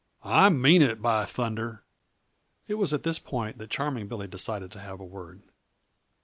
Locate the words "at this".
2.91-3.19